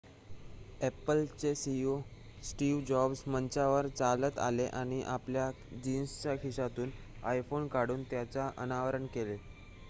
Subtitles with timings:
[0.81, 1.25] Apple
[1.55, 1.97] CEO
[2.43, 5.49] Steve Jobs मंचावर चालत आले आणि आपल्या
[5.83, 6.89] जिन्सच्या खिशातून
[7.25, 9.37] आयफोन काढून त्याचे अनावरण केले